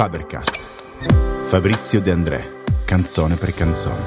Fabercast. 0.00 0.58
Fabrizio 1.42 2.00
De 2.00 2.10
André, 2.10 2.62
canzone 2.86 3.36
per 3.36 3.52
canzone. 3.52 4.02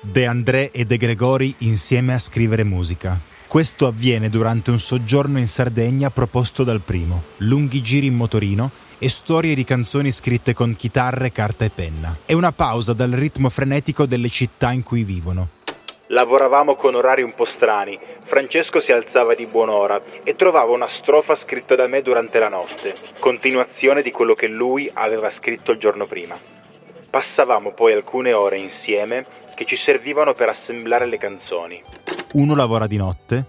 De 0.00 0.26
André 0.26 0.72
e 0.72 0.84
De 0.84 0.96
Gregori 0.96 1.54
insieme 1.58 2.14
a 2.14 2.18
scrivere 2.18 2.64
musica. 2.64 3.16
Questo 3.46 3.86
avviene 3.86 4.28
durante 4.28 4.72
un 4.72 4.80
soggiorno 4.80 5.38
in 5.38 5.46
Sardegna 5.46 6.10
proposto 6.10 6.64
dal 6.64 6.80
primo, 6.80 7.22
lunghi 7.36 7.80
giri 7.82 8.06
in 8.06 8.16
motorino 8.16 8.68
e 9.04 9.10
storie 9.10 9.54
di 9.54 9.64
canzoni 9.64 10.10
scritte 10.10 10.54
con 10.54 10.76
chitarre, 10.76 11.30
carta 11.30 11.66
e 11.66 11.68
penna. 11.68 12.16
È 12.24 12.32
una 12.32 12.52
pausa 12.52 12.94
dal 12.94 13.10
ritmo 13.10 13.50
frenetico 13.50 14.06
delle 14.06 14.30
città 14.30 14.72
in 14.72 14.82
cui 14.82 15.04
vivono. 15.04 15.48
Lavoravamo 16.06 16.74
con 16.74 16.94
orari 16.94 17.20
un 17.20 17.34
po' 17.34 17.44
strani. 17.44 17.98
Francesco 18.24 18.80
si 18.80 18.92
alzava 18.92 19.34
di 19.34 19.44
buon'ora 19.44 20.00
e 20.22 20.36
trovava 20.36 20.72
una 20.72 20.88
strofa 20.88 21.34
scritta 21.34 21.74
da 21.74 21.86
me 21.86 22.00
durante 22.00 22.38
la 22.38 22.48
notte, 22.48 22.94
continuazione 23.18 24.00
di 24.00 24.10
quello 24.10 24.32
che 24.32 24.48
lui 24.48 24.90
aveva 24.94 25.30
scritto 25.30 25.72
il 25.72 25.78
giorno 25.78 26.06
prima. 26.06 26.34
Passavamo 27.10 27.72
poi 27.72 27.92
alcune 27.92 28.32
ore 28.32 28.56
insieme 28.56 29.26
che 29.54 29.66
ci 29.66 29.76
servivano 29.76 30.32
per 30.32 30.48
assemblare 30.48 31.04
le 31.04 31.18
canzoni. 31.18 31.82
Uno 32.32 32.54
lavora 32.54 32.86
di 32.86 32.96
notte, 32.96 33.44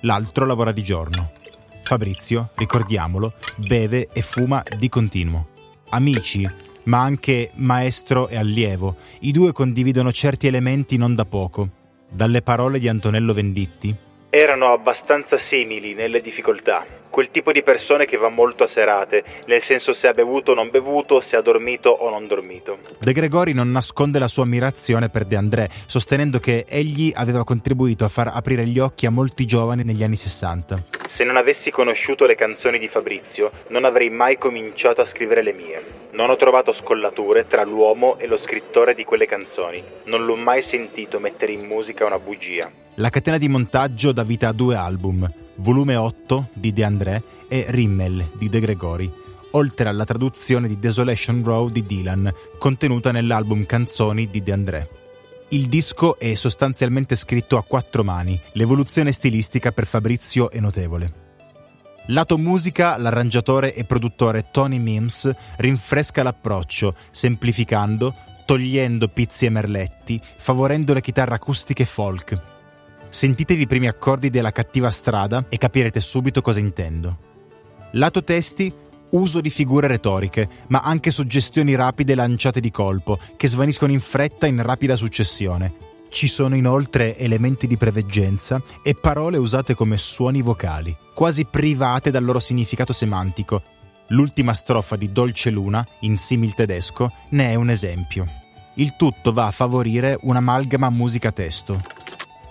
l'altro 0.00 0.46
lavora 0.46 0.72
di 0.72 0.82
giorno. 0.82 1.42
Fabrizio, 1.84 2.50
ricordiamolo, 2.54 3.34
beve 3.56 4.08
e 4.12 4.22
fuma 4.22 4.62
di 4.78 4.88
continuo. 4.88 5.48
Amici, 5.90 6.48
ma 6.84 7.02
anche 7.02 7.50
maestro 7.56 8.28
e 8.28 8.36
allievo, 8.36 8.96
i 9.20 9.30
due 9.30 9.52
condividono 9.52 10.10
certi 10.10 10.46
elementi 10.46 10.96
non 10.96 11.14
da 11.14 11.26
poco. 11.26 11.68
Dalle 12.10 12.42
parole 12.42 12.78
di 12.78 12.88
Antonello 12.88 13.34
Venditti. 13.34 13.94
Erano 14.30 14.72
abbastanza 14.72 15.36
simili 15.36 15.94
nelle 15.94 16.20
difficoltà, 16.20 16.86
quel 17.14 17.30
tipo 17.30 17.52
di 17.52 17.62
persone 17.62 18.06
che 18.06 18.16
va 18.16 18.28
molto 18.28 18.64
a 18.64 18.66
serate, 18.66 19.22
nel 19.46 19.62
senso 19.62 19.92
se 19.92 20.08
ha 20.08 20.12
bevuto 20.12 20.50
o 20.50 20.54
non 20.56 20.68
bevuto, 20.68 21.20
se 21.20 21.36
ha 21.36 21.42
dormito 21.42 21.88
o 21.88 22.10
non 22.10 22.26
dormito. 22.26 22.78
De 22.98 23.12
Gregori 23.12 23.52
non 23.52 23.70
nasconde 23.70 24.18
la 24.18 24.26
sua 24.26 24.42
ammirazione 24.42 25.10
per 25.10 25.24
De 25.24 25.36
André, 25.36 25.70
sostenendo 25.86 26.40
che 26.40 26.64
egli 26.68 27.12
aveva 27.14 27.44
contribuito 27.44 28.04
a 28.04 28.08
far 28.08 28.32
aprire 28.34 28.66
gli 28.66 28.80
occhi 28.80 29.06
a 29.06 29.10
molti 29.10 29.46
giovani 29.46 29.84
negli 29.84 30.02
anni 30.02 30.16
60. 30.16 30.82
Se 31.06 31.22
non 31.22 31.36
avessi 31.36 31.70
conosciuto 31.70 32.26
le 32.26 32.34
canzoni 32.34 32.80
di 32.80 32.88
Fabrizio, 32.88 33.52
non 33.68 33.84
avrei 33.84 34.10
mai 34.10 34.36
cominciato 34.36 35.00
a 35.00 35.04
scrivere 35.04 35.42
le 35.42 35.52
mie. 35.52 35.82
Non 36.14 36.30
ho 36.30 36.36
trovato 36.36 36.72
scollature 36.72 37.46
tra 37.46 37.62
l'uomo 37.62 38.18
e 38.18 38.26
lo 38.26 38.36
scrittore 38.36 38.92
di 38.92 39.04
quelle 39.04 39.26
canzoni. 39.26 39.80
Non 40.06 40.24
l'ho 40.24 40.34
mai 40.34 40.62
sentito 40.62 41.20
mettere 41.20 41.52
in 41.52 41.64
musica 41.64 42.04
una 42.04 42.18
bugia. 42.18 42.68
La 42.96 43.10
catena 43.10 43.38
di 43.38 43.48
montaggio 43.48 44.10
dà 44.10 44.24
vita 44.24 44.48
a 44.48 44.52
due 44.52 44.74
album, 44.74 45.32
volume 45.56 45.96
8 45.96 46.48
di 46.54 46.72
De 46.72 46.84
André 46.84 47.22
e 47.48 47.66
Rimmel 47.68 48.32
di 48.36 48.48
De 48.48 48.60
Gregori, 48.60 49.12
oltre 49.52 49.88
alla 49.88 50.04
traduzione 50.04 50.68
di 50.68 50.78
Desolation 50.78 51.42
Row 51.44 51.68
di 51.68 51.84
Dylan, 51.84 52.32
contenuta 52.58 53.12
nell'album 53.12 53.66
Canzoni 53.66 54.28
di 54.30 54.42
De 54.42 54.52
André. 54.52 54.88
Il 55.50 55.68
disco 55.68 56.18
è 56.18 56.34
sostanzialmente 56.34 57.14
scritto 57.14 57.56
a 57.56 57.62
quattro 57.62 58.02
mani, 58.02 58.40
l'evoluzione 58.54 59.12
stilistica 59.12 59.72
per 59.72 59.86
Fabrizio 59.86 60.50
è 60.50 60.58
notevole. 60.58 61.22
Lato 62.08 62.36
musica, 62.36 62.98
l'arrangiatore 62.98 63.74
e 63.74 63.84
produttore 63.84 64.50
Tony 64.50 64.78
Mims 64.78 65.30
rinfresca 65.56 66.22
l'approccio, 66.22 66.96
semplificando, 67.10 68.14
togliendo 68.44 69.08
pizzi 69.08 69.46
e 69.46 69.50
merletti, 69.50 70.20
favorendo 70.36 70.92
le 70.92 71.00
chitarre 71.00 71.34
acustiche 71.34 71.84
folk. 71.84 72.53
Sentitevi 73.14 73.62
i 73.62 73.66
primi 73.68 73.86
accordi 73.86 74.28
della 74.28 74.50
cattiva 74.50 74.90
strada 74.90 75.46
e 75.48 75.56
capirete 75.56 76.00
subito 76.00 76.42
cosa 76.42 76.58
intendo. 76.58 77.18
Lato 77.92 78.24
testi, 78.24 78.74
uso 79.10 79.40
di 79.40 79.50
figure 79.50 79.86
retoriche, 79.86 80.48
ma 80.66 80.80
anche 80.80 81.12
suggestioni 81.12 81.76
rapide 81.76 82.16
lanciate 82.16 82.58
di 82.58 82.72
colpo, 82.72 83.20
che 83.36 83.46
svaniscono 83.46 83.92
in 83.92 84.00
fretta 84.00 84.48
in 84.48 84.60
rapida 84.60 84.96
successione. 84.96 85.74
Ci 86.08 86.26
sono 86.26 86.56
inoltre 86.56 87.16
elementi 87.16 87.68
di 87.68 87.76
preveggenza 87.76 88.60
e 88.82 88.96
parole 89.00 89.36
usate 89.36 89.76
come 89.76 89.96
suoni 89.96 90.42
vocali, 90.42 90.94
quasi 91.14 91.44
private 91.44 92.10
dal 92.10 92.24
loro 92.24 92.40
significato 92.40 92.92
semantico. 92.92 93.62
L'ultima 94.08 94.54
strofa 94.54 94.96
di 94.96 95.12
Dolce 95.12 95.50
Luna, 95.50 95.86
in 96.00 96.16
simil 96.16 96.54
tedesco, 96.54 97.12
ne 97.30 97.52
è 97.52 97.54
un 97.54 97.70
esempio. 97.70 98.26
Il 98.74 98.96
tutto 98.96 99.32
va 99.32 99.46
a 99.46 99.52
favorire 99.52 100.18
un'amalgama 100.20 100.90
musica-testo. 100.90 101.80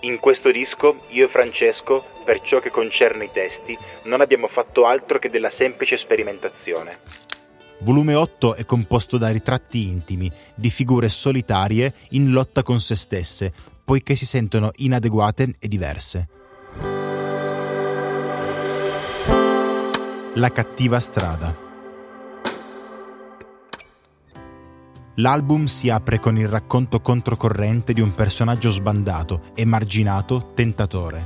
In 0.04 0.20
questo 0.20 0.50
disco, 0.50 1.00
io 1.08 1.24
e 1.24 1.28
Francesco, 1.28 2.04
per 2.26 2.42
ciò 2.42 2.60
che 2.60 2.70
concerne 2.70 3.24
i 3.24 3.30
testi, 3.32 3.76
non 4.02 4.20
abbiamo 4.20 4.48
fatto 4.48 4.84
altro 4.84 5.18
che 5.18 5.30
della 5.30 5.48
semplice 5.48 5.96
sperimentazione. 5.96 6.98
Volume 7.78 8.14
8 8.14 8.54
è 8.54 8.66
composto 8.66 9.16
da 9.16 9.30
ritratti 9.30 9.88
intimi, 9.88 10.30
di 10.54 10.68
figure 10.68 11.08
solitarie 11.08 11.94
in 12.10 12.32
lotta 12.32 12.62
con 12.62 12.80
se 12.80 12.94
stesse, 12.96 13.50
poiché 13.82 14.14
si 14.14 14.26
sentono 14.26 14.72
inadeguate 14.76 15.54
e 15.58 15.68
diverse. 15.68 16.28
La 20.34 20.50
cattiva 20.52 21.00
strada. 21.00 21.63
L'album 25.18 25.66
si 25.66 25.90
apre 25.90 26.18
con 26.18 26.36
il 26.36 26.48
racconto 26.48 27.00
controcorrente 27.00 27.92
di 27.92 28.00
un 28.00 28.14
personaggio 28.14 28.68
sbandato, 28.68 29.42
emarginato, 29.54 30.50
tentatore. 30.54 31.24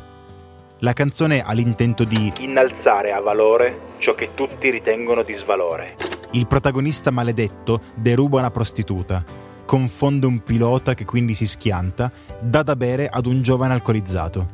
La 0.80 0.92
canzone 0.92 1.40
ha 1.40 1.52
l'intento 1.54 2.04
di 2.04 2.30
innalzare 2.40 3.12
a 3.12 3.20
valore 3.20 3.94
ciò 3.96 4.14
che 4.14 4.34
tutti 4.34 4.68
ritengono 4.68 5.22
di 5.22 5.32
svalore. 5.32 5.96
Il 6.32 6.46
protagonista 6.46 7.10
maledetto 7.10 7.80
deruba 7.94 8.40
una 8.40 8.50
prostituta, 8.50 9.24
confonde 9.64 10.26
un 10.26 10.42
pilota 10.42 10.92
che 10.92 11.06
quindi 11.06 11.32
si 11.32 11.46
schianta, 11.46 12.12
dà 12.40 12.62
da 12.62 12.76
bere 12.76 13.08
ad 13.08 13.24
un 13.24 13.40
giovane 13.40 13.72
alcolizzato. 13.72 14.46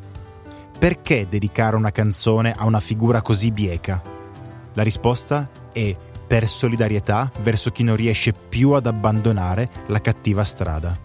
Perché 0.79 1.27
dedicare 1.29 1.75
una 1.75 1.91
canzone 1.91 2.55
a 2.57 2.67
una 2.67 2.81
figura 2.81 3.21
così 3.21 3.51
bieca? 3.51 4.01
La 4.75 4.83
risposta 4.85 5.49
è 5.73 5.95
per 6.27 6.49
solidarietà 6.49 7.31
verso 7.41 7.71
chi 7.71 7.83
non 7.83 7.97
riesce 7.97 8.33
più 8.33 8.73
ad 8.73 8.87
abbandonare 8.87 9.69
la 9.89 10.01
cattiva 10.01 10.45
strada. 10.45 10.97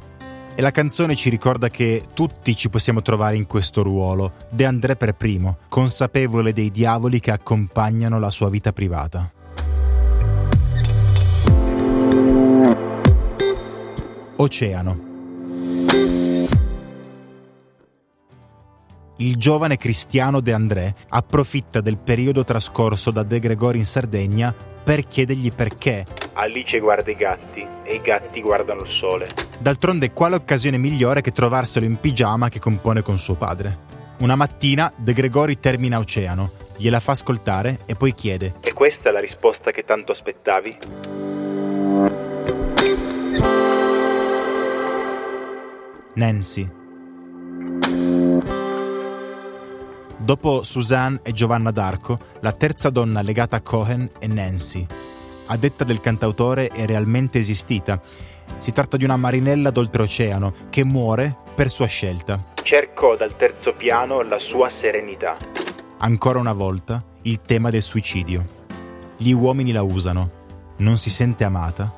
E 0.55 0.61
la 0.61 0.71
canzone 0.71 1.15
ci 1.15 1.29
ricorda 1.29 1.69
che 1.69 2.07
tutti 2.13 2.55
ci 2.55 2.69
possiamo 2.69 3.01
trovare 3.01 3.37
in 3.37 3.47
questo 3.47 3.81
ruolo, 3.81 4.33
De 4.49 4.65
André 4.65 4.95
per 4.97 5.13
primo, 5.13 5.59
consapevole 5.69 6.51
dei 6.51 6.69
diavoli 6.69 7.19
che 7.19 7.31
accompagnano 7.31 8.19
la 8.19 8.29
sua 8.29 8.49
vita 8.49 8.73
privata. 8.73 9.31
Oceano. 14.35 16.27
Il 19.21 19.35
giovane 19.35 19.75
cristiano 19.75 20.39
De 20.39 20.53
André 20.53 20.95
approfitta 21.09 21.81
del 21.81 21.97
periodo 21.97 22.45
trascorso 22.45 23.11
da 23.11 23.23
De 23.23 23.39
Gregori 23.39 23.77
in 23.77 23.85
Sardegna 23.85 24.55
per 24.81 25.05
chiedergli 25.05 25.51
perché. 25.51 26.05
Alice 26.33 26.79
guarda 26.79 27.11
i 27.11 27.15
gatti 27.15 27.67
e 27.83 27.95
i 27.95 28.01
gatti 28.01 28.41
guardano 28.41 28.83
il 28.83 28.87
sole. 28.87 29.27
D'altronde 29.59 30.13
quale 30.13 30.35
occasione 30.35 30.77
migliore 30.77 31.19
che 31.19 31.33
trovarselo 31.33 31.85
in 31.85 31.99
pigiama 31.99 32.47
che 32.47 32.59
compone 32.59 33.01
con 33.01 33.17
suo 33.17 33.35
padre? 33.35 33.77
Una 34.19 34.37
mattina 34.37 34.89
De 34.95 35.11
Gregori 35.11 35.59
termina 35.59 35.97
Oceano, 35.97 36.51
gliela 36.77 37.01
fa 37.01 37.11
ascoltare 37.11 37.79
e 37.85 37.95
poi 37.95 38.13
chiede: 38.13 38.55
E 38.61 38.71
questa 38.71 39.09
è 39.09 39.11
la 39.11 39.19
risposta 39.19 39.71
che 39.71 39.83
tanto 39.83 40.13
aspettavi? 40.13 40.77
Nancy. 46.13 46.77
Dopo 50.29 50.61
Suzanne 50.61 51.21
e 51.23 51.31
Giovanna 51.31 51.71
d'Arco, 51.71 52.15
la 52.41 52.51
terza 52.51 52.91
donna 52.91 53.23
legata 53.23 53.55
a 53.55 53.61
Cohen 53.61 54.11
è 54.19 54.27
Nancy. 54.27 54.85
A 55.47 55.57
detta 55.57 55.83
del 55.83 56.01
cantautore 56.01 56.67
è 56.67 56.85
realmente 56.85 57.39
esistita. 57.39 57.99
Si 58.59 58.71
tratta 58.71 58.95
di 58.95 59.05
una 59.05 59.17
marinella 59.17 59.71
d'oltreoceano 59.71 60.53
che 60.69 60.83
muore 60.83 61.35
per 61.55 61.71
sua 61.71 61.87
scelta. 61.87 62.53
Cercò 62.61 63.15
dal 63.15 63.35
terzo 63.37 63.73
piano 63.73 64.21
la 64.21 64.37
sua 64.37 64.69
serenità. 64.69 65.35
Ancora 65.97 66.37
una 66.37 66.53
volta 66.53 67.03
il 67.23 67.41
tema 67.41 67.71
del 67.71 67.81
suicidio. 67.81 68.45
Gli 69.17 69.31
uomini 69.31 69.71
la 69.71 69.81
usano. 69.81 70.29
Non 70.77 70.99
si 70.99 71.09
sente 71.09 71.43
amata. 71.43 71.91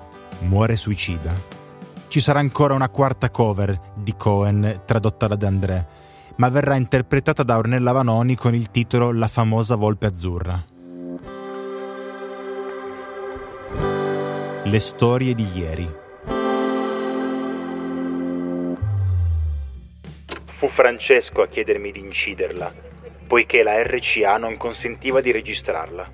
Muore 0.44 0.78
suicida. 0.78 1.36
Ci 2.08 2.22
sarà 2.22 2.40
ancora 2.40 2.76
una 2.76 2.88
quarta 2.88 3.30
cover 3.30 3.78
di 3.94 4.16
Cohen 4.16 4.84
tradotta 4.86 5.28
da 5.28 5.36
De 5.36 5.46
André, 5.46 5.88
ma 6.42 6.50
verrà 6.50 6.74
interpretata 6.74 7.44
da 7.44 7.56
Ornella 7.56 7.92
Vanoni 7.92 8.36
con 8.36 8.56
il 8.56 8.72
titolo 8.72 9.12
La 9.12 9.28
famosa 9.28 9.76
volpe 9.76 10.08
azzurra. 10.08 10.66
Le 14.64 14.80
storie 14.80 15.36
di 15.36 15.48
ieri. 15.54 15.88
Fu 20.46 20.68
Francesco 20.70 21.44
a 21.44 21.48
chiedermi 21.48 21.92
di 21.92 22.00
inciderla, 22.00 22.74
poiché 23.28 23.62
la 23.62 23.80
RCA 23.84 24.38
non 24.38 24.58
consentiva 24.58 25.22
di 25.22 25.32
registrarla. 25.32 26.12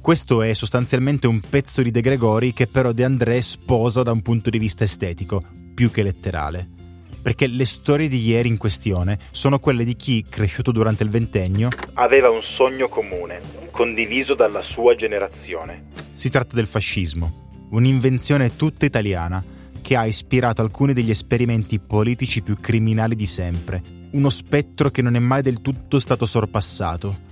Questo 0.00 0.42
è 0.42 0.52
sostanzialmente 0.52 1.26
un 1.26 1.40
pezzo 1.40 1.82
di 1.82 1.90
De 1.90 2.00
Gregori 2.00 2.52
che 2.52 2.68
però 2.68 2.92
De 2.92 3.02
André 3.02 3.42
sposa 3.42 4.04
da 4.04 4.12
un 4.12 4.22
punto 4.22 4.50
di 4.50 4.58
vista 4.60 4.84
estetico, 4.84 5.40
più 5.74 5.90
che 5.90 6.04
letterale 6.04 6.76
perché 7.20 7.46
le 7.46 7.64
storie 7.64 8.08
di 8.08 8.20
ieri 8.20 8.48
in 8.48 8.56
questione 8.56 9.18
sono 9.30 9.58
quelle 9.58 9.84
di 9.84 9.96
chi, 9.96 10.24
cresciuto 10.28 10.72
durante 10.72 11.02
il 11.02 11.10
ventennio, 11.10 11.68
aveva 11.94 12.30
un 12.30 12.42
sogno 12.42 12.88
comune, 12.88 13.40
condiviso 13.70 14.34
dalla 14.34 14.62
sua 14.62 14.94
generazione. 14.94 15.86
Si 16.10 16.28
tratta 16.28 16.54
del 16.54 16.66
fascismo, 16.66 17.66
un'invenzione 17.70 18.56
tutta 18.56 18.86
italiana 18.86 19.42
che 19.82 19.96
ha 19.96 20.04
ispirato 20.04 20.62
alcuni 20.62 20.92
degli 20.92 21.10
esperimenti 21.10 21.78
politici 21.78 22.42
più 22.42 22.58
criminali 22.60 23.14
di 23.14 23.26
sempre, 23.26 23.82
uno 24.10 24.30
spettro 24.30 24.90
che 24.90 25.02
non 25.02 25.16
è 25.16 25.18
mai 25.18 25.42
del 25.42 25.60
tutto 25.60 25.98
stato 25.98 26.26
sorpassato. 26.26 27.26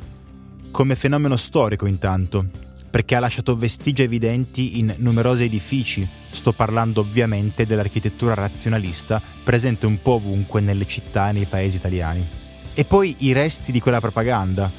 Come 0.70 0.94
fenomeno 0.94 1.36
storico 1.36 1.86
intanto, 1.86 2.46
perché 2.88 3.14
ha 3.14 3.20
lasciato 3.20 3.56
vestigia 3.56 4.02
evidenti 4.02 4.78
in 4.78 4.94
numerosi 4.98 5.44
edifici. 5.44 6.06
Sto 6.30 6.52
parlando 6.52 7.00
ovviamente 7.00 7.66
dell'architettura 7.66 8.34
razionalista 8.34 9.20
presente 9.42 9.86
un 9.86 10.00
po' 10.00 10.12
ovunque 10.12 10.60
nelle 10.60 10.86
città 10.86 11.28
e 11.28 11.32
nei 11.32 11.44
paesi 11.44 11.76
italiani. 11.76 12.26
E 12.74 12.84
poi 12.84 13.14
i 13.18 13.32
resti 13.32 13.72
di 13.72 13.80
quella 13.80 14.00
propaganda. 14.00 14.70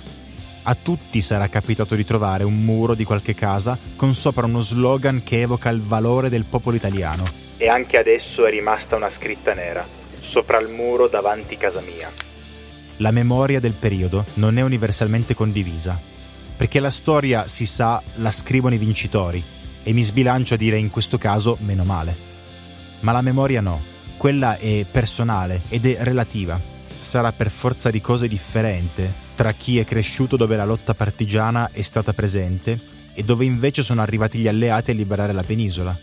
A 0.63 0.75
tutti 0.75 1.21
sarà 1.21 1.47
capitato 1.47 1.95
di 1.95 2.03
trovare 2.03 2.43
un 2.43 2.63
muro 2.63 2.93
di 2.93 3.05
qualche 3.05 3.33
casa 3.33 3.77
con 3.95 4.13
sopra 4.13 4.45
uno 4.45 4.61
slogan 4.61 5.23
che 5.23 5.41
evoca 5.41 5.69
il 5.69 5.81
valore 5.81 6.29
del 6.29 6.43
popolo 6.43 6.75
italiano. 6.75 7.23
E 7.57 7.69
anche 7.69 7.97
adesso 7.97 8.45
è 8.45 8.49
rimasta 8.49 8.95
una 8.95 9.09
scritta 9.09 9.53
nera, 9.53 9.87
sopra 10.19 10.59
il 10.59 10.67
muro 10.67 11.07
davanti 11.07 11.55
casa 11.57 11.81
mia. 11.81 12.11
La 12.97 13.11
memoria 13.11 13.59
del 13.59 13.73
periodo 13.73 14.25
non 14.35 14.57
è 14.57 14.61
universalmente 14.61 15.35
condivisa, 15.35 15.99
perché 16.57 16.79
la 16.79 16.89
storia, 16.89 17.47
si 17.47 17.67
sa, 17.67 18.01
la 18.15 18.31
scrivono 18.31 18.73
i 18.73 18.79
vincitori, 18.79 19.41
e 19.83 19.93
mi 19.93 20.01
sbilancio 20.01 20.55
a 20.55 20.57
dire 20.57 20.77
in 20.77 20.89
questo 20.89 21.17
caso 21.17 21.57
meno 21.61 21.85
male. 21.85 22.13
Ma 23.01 23.11
la 23.13 23.21
memoria 23.21 23.61
no, 23.61 23.79
quella 24.17 24.57
è 24.57 24.85
personale 24.89 25.61
ed 25.69 25.85
è 25.85 25.97
relativa. 26.01 26.59
Sarà 26.99 27.31
per 27.31 27.51
forza 27.51 27.91
di 27.91 28.01
cose 28.01 28.27
differente 28.27 29.25
tra 29.35 29.53
chi 29.53 29.77
è 29.77 29.85
cresciuto 29.85 30.35
dove 30.35 30.57
la 30.57 30.65
lotta 30.65 30.95
partigiana 30.95 31.69
è 31.71 31.81
stata 31.81 32.11
presente 32.11 32.77
e 33.13 33.23
dove 33.23 33.45
invece 33.45 33.83
sono 33.83 34.01
arrivati 34.01 34.39
gli 34.39 34.47
alleati 34.47 34.91
a 34.91 34.95
liberare 34.95 35.31
la 35.31 35.43
penisola. 35.43 35.95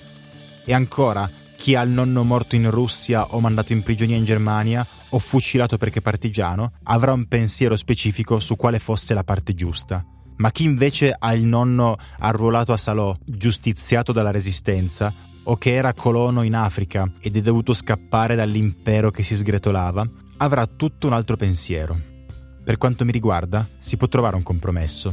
E 0.65 0.73
ancora, 0.73 1.29
chi 1.57 1.75
ha 1.75 1.83
il 1.83 1.91
nonno 1.91 2.23
morto 2.23 2.55
in 2.55 2.71
Russia 2.71 3.35
o 3.35 3.41
mandato 3.41 3.73
in 3.73 3.83
prigionia 3.83 4.17
in 4.17 4.25
Germania 4.25 4.87
o 5.11 5.19
fucilato 5.19 5.77
perché 5.77 6.01
partigiano 6.01 6.73
avrà 6.85 7.13
un 7.13 7.27
pensiero 7.27 7.75
specifico 7.75 8.39
su 8.39 8.55
quale 8.55 8.79
fosse 8.79 9.15
la 9.15 9.25
parte 9.25 9.55
giusta 9.55 10.05
ma 10.37 10.51
chi 10.51 10.65
invece 10.65 11.15
ha 11.17 11.33
il 11.33 11.45
nonno 11.45 11.97
arruolato 12.19 12.73
a 12.73 12.77
Salò, 12.77 13.15
giustiziato 13.25 14.13
dalla 14.13 14.31
resistenza, 14.31 15.13
o 15.45 15.57
che 15.57 15.75
era 15.75 15.93
colono 15.93 16.43
in 16.43 16.55
Africa 16.55 17.11
ed 17.21 17.37
è 17.37 17.41
dovuto 17.41 17.73
scappare 17.73 18.35
dall'impero 18.35 19.11
che 19.11 19.23
si 19.23 19.35
sgretolava, 19.35 20.09
avrà 20.39 20.67
tutto 20.67 21.07
un 21.07 21.13
altro 21.13 21.37
pensiero. 21.37 22.13
Per 22.65 22.79
quanto 22.79 23.05
mi 23.05 23.13
riguarda, 23.13 23.67
si 23.79 23.97
può 23.97 24.09
trovare 24.09 24.37
un 24.37 24.43
compromesso. 24.43 25.13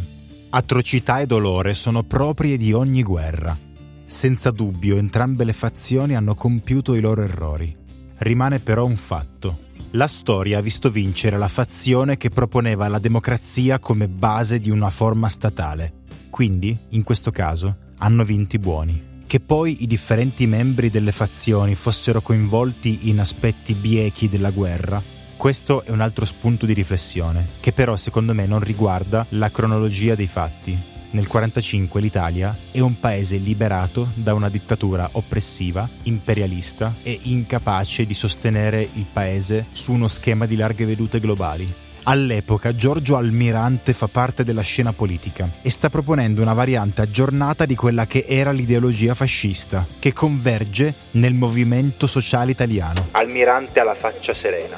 Atrocità 0.51 1.19
e 1.19 1.25
dolore 1.25 1.73
sono 1.73 2.03
proprie 2.03 2.57
di 2.57 2.73
ogni 2.73 3.03
guerra. 3.03 3.57
Senza 4.05 4.51
dubbio 4.51 4.97
entrambe 4.97 5.43
le 5.43 5.53
fazioni 5.53 6.15
hanno 6.15 6.35
compiuto 6.35 6.93
i 6.93 7.01
loro 7.01 7.23
errori. 7.23 7.75
Rimane 8.17 8.59
però 8.59 8.85
un 8.85 8.97
fatto. 8.97 9.69
La 9.95 10.07
storia 10.07 10.59
ha 10.59 10.61
visto 10.61 10.89
vincere 10.89 11.37
la 11.37 11.49
fazione 11.49 12.15
che 12.15 12.29
proponeva 12.29 12.87
la 12.87 12.97
democrazia 12.97 13.77
come 13.77 14.07
base 14.07 14.61
di 14.61 14.69
una 14.69 14.89
forma 14.89 15.27
statale. 15.27 16.03
Quindi, 16.29 16.77
in 16.91 17.03
questo 17.03 17.31
caso, 17.31 17.75
hanno 17.97 18.23
vinto 18.23 18.55
i 18.55 18.59
buoni. 18.59 19.03
Che 19.27 19.41
poi 19.41 19.83
i 19.83 19.87
differenti 19.87 20.47
membri 20.47 20.89
delle 20.89 21.11
fazioni 21.11 21.75
fossero 21.75 22.21
coinvolti 22.21 23.09
in 23.09 23.19
aspetti 23.19 23.73
biechi 23.73 24.29
della 24.29 24.51
guerra, 24.51 25.03
questo 25.35 25.83
è 25.83 25.89
un 25.89 25.99
altro 25.99 26.23
spunto 26.23 26.65
di 26.65 26.73
riflessione, 26.73 27.45
che 27.59 27.73
però 27.73 27.97
secondo 27.97 28.33
me 28.33 28.45
non 28.45 28.61
riguarda 28.61 29.25
la 29.31 29.51
cronologia 29.51 30.15
dei 30.15 30.27
fatti, 30.27 30.77
nel 31.11 31.27
1945 31.27 31.99
l'Italia 31.99 32.55
è 32.71 32.79
un 32.79 32.99
paese 32.99 33.35
liberato 33.35 34.09
da 34.13 34.33
una 34.33 34.49
dittatura 34.49 35.09
oppressiva, 35.13 35.87
imperialista 36.03 36.95
e 37.03 37.19
incapace 37.23 38.05
di 38.05 38.13
sostenere 38.13 38.81
il 38.93 39.05
paese 39.11 39.65
su 39.73 39.91
uno 39.91 40.07
schema 40.07 40.45
di 40.45 40.55
larghe 40.55 40.85
vedute 40.85 41.19
globali. 41.19 41.73
All'epoca 42.03 42.73
Giorgio 42.73 43.15
Almirante 43.15 43.93
fa 43.93 44.07
parte 44.07 44.43
della 44.43 44.61
scena 44.61 44.91
politica 44.91 45.47
e 45.61 45.69
sta 45.69 45.89
proponendo 45.89 46.41
una 46.41 46.53
variante 46.53 47.01
aggiornata 47.01 47.65
di 47.65 47.75
quella 47.75 48.07
che 48.07 48.25
era 48.27 48.51
l'ideologia 48.51 49.13
fascista, 49.13 49.85
che 49.99 50.13
converge 50.13 50.93
nel 51.11 51.33
movimento 51.33 52.07
sociale 52.07 52.51
italiano. 52.51 53.09
Almirante 53.11 53.79
ha 53.81 53.83
la 53.83 53.95
faccia 53.95 54.33
serena, 54.33 54.77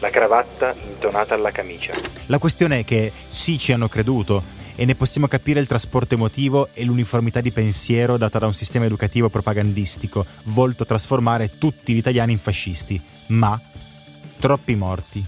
la 0.00 0.10
cravatta 0.10 0.74
intonata 0.86 1.34
alla 1.34 1.50
camicia. 1.50 1.92
La 2.26 2.38
questione 2.38 2.80
è 2.80 2.84
che 2.84 3.10
sì 3.28 3.56
ci 3.56 3.72
hanno 3.72 3.88
creduto, 3.88 4.58
e 4.80 4.86
ne 4.86 4.94
possiamo 4.94 5.28
capire 5.28 5.60
il 5.60 5.66
trasporto 5.66 6.14
emotivo 6.14 6.70
e 6.72 6.86
l'uniformità 6.86 7.42
di 7.42 7.50
pensiero 7.50 8.16
data 8.16 8.38
da 8.38 8.46
un 8.46 8.54
sistema 8.54 8.86
educativo 8.86 9.28
propagandistico 9.28 10.24
volto 10.44 10.84
a 10.84 10.86
trasformare 10.86 11.58
tutti 11.58 11.92
gli 11.92 11.98
italiani 11.98 12.32
in 12.32 12.38
fascisti. 12.38 12.98
Ma 13.26 13.60
troppi 14.38 14.74
morti, 14.76 15.22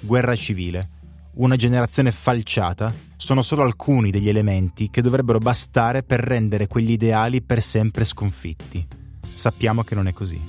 guerra 0.00 0.36
civile, 0.36 0.90
una 1.36 1.56
generazione 1.56 2.12
falciata 2.12 2.92
sono 3.16 3.40
solo 3.40 3.62
alcuni 3.62 4.10
degli 4.10 4.28
elementi 4.28 4.90
che 4.90 5.00
dovrebbero 5.00 5.38
bastare 5.38 6.02
per 6.02 6.20
rendere 6.20 6.66
quegli 6.66 6.90
ideali 6.90 7.40
per 7.40 7.62
sempre 7.62 8.04
sconfitti. 8.04 8.86
Sappiamo 9.32 9.84
che 9.84 9.94
non 9.94 10.06
è 10.06 10.12
così. 10.12 10.44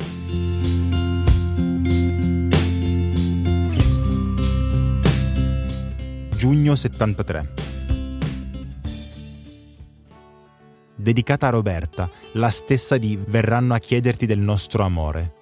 Giugno 6.36 6.76
73 6.76 7.68
dedicata 11.00 11.48
a 11.48 11.52
Roberta, 11.52 12.10
la 12.34 12.50
stessa 12.50 12.98
di 12.98 13.18
Verranno 13.26 13.74
a 13.74 13.80
chiederti 13.80 14.26
del 14.26 14.40
nostro 14.40 14.84
amore. 14.84 15.34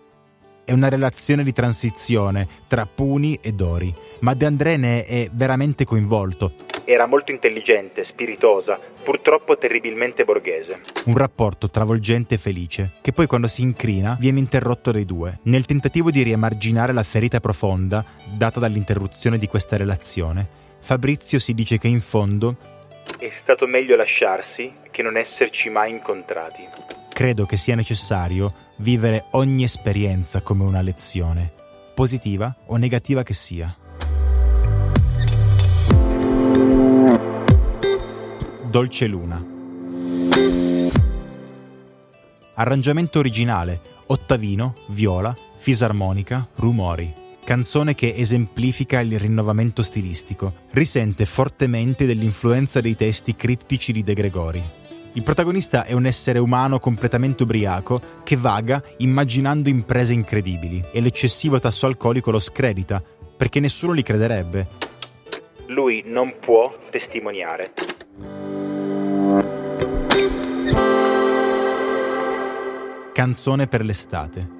È 0.64 0.72
una 0.72 0.90
relazione 0.90 1.44
di 1.44 1.54
transizione 1.54 2.48
tra 2.68 2.86
Puni 2.86 3.40
e 3.42 3.54
Dori, 3.54 3.94
ma 4.20 4.34
De 4.34 4.46
André 4.46 4.78
ne 4.78 5.06
è 5.06 5.30
veramente 5.32 5.86
coinvolto. 5.86 6.52
Era 6.84 7.06
molto 7.06 7.32
intelligente, 7.32 8.04
spiritosa, 8.04 8.80
purtroppo 9.04 9.58
terribilmente 9.58 10.26
borghese. 10.26 10.80
Un 11.06 11.18
rapporto 11.18 11.70
travolgente 11.70 12.36
e 12.36 12.38
felice, 12.38 12.94
che 13.02 13.12
poi 13.12 13.28
quando 13.28 13.48
si 13.48 13.62
incrina 13.62 14.16
viene 14.20 14.40
interrotto 14.40 14.92
dai 14.92 15.06
due. 15.06 15.40
Nel 15.44 15.66
tentativo 15.66 16.12
di 16.12 16.22
riemarginare 16.22 16.94
la 16.94 17.04
ferita 17.04 17.40
profonda 17.40 18.06
data 18.38 18.60
dall'interruzione 18.60 19.38
di 19.38 19.48
questa 19.48 19.76
relazione, 19.76 20.48
Fabrizio 20.80 21.40
si 21.40 21.54
dice 21.54 21.78
che 21.78 21.88
in 21.88 22.00
fondo 22.00 22.76
è 23.20 23.32
stato 23.42 23.66
meglio 23.68 23.96
lasciarsi 23.96 24.72
che 24.92 25.02
non 25.02 25.18
esserci 25.18 25.70
mai 25.70 25.92
incontrati. 25.92 26.68
Credo 27.10 27.46
che 27.46 27.58
sia 27.58 27.76
necessario 27.76 28.74
vivere 28.78 29.26
ogni 29.32 29.64
esperienza 29.64 30.42
come 30.42 30.64
una 30.64 30.82
lezione, 30.82 31.52
positiva 31.96 32.56
o 32.68 32.78
negativa 32.78 33.24
che 33.24 33.34
sia. 33.34 33.76
Dolce 38.70 39.08
Luna. 39.08 39.46
Arrangiamento 42.54 43.20
originale, 43.20 43.82
ottavino, 44.08 44.76
viola, 44.88 45.36
fisarmonica, 45.58 46.48
rumori 46.56 47.17
canzone 47.48 47.96
che 47.96 48.14
esemplifica 48.14 49.00
il 49.00 49.18
rinnovamento 49.18 49.82
stilistico, 49.82 50.54
risente 50.72 51.24
fortemente 51.24 52.06
dell'influenza 52.06 52.82
dei 52.82 52.94
testi 52.94 53.38
criptici 53.38 53.94
di 53.94 54.04
De 54.04 54.14
Gregori. 54.14 54.62
Il 55.14 55.24
protagonista 55.24 55.86
è 55.86 55.94
un 55.94 56.06
essere 56.06 56.40
umano 56.40 56.78
completamente 56.78 57.44
ubriaco 57.44 58.02
che 58.26 58.36
vaga 58.36 58.84
immaginando 58.98 59.70
imprese 59.70 60.12
incredibili 60.12 60.84
e 60.92 61.00
l'eccessivo 61.00 61.58
tasso 61.58 61.86
alcolico 61.86 62.32
lo 62.32 62.40
scredita, 62.40 63.02
perché 63.38 63.62
nessuno 63.62 63.94
li 63.94 64.04
crederebbe. 64.04 64.68
Lui 65.68 66.04
non 66.06 66.34
può 66.42 66.78
testimoniare. 66.90 67.72
Canzone 73.14 73.68
per 73.68 73.86
l'estate. 73.86 74.57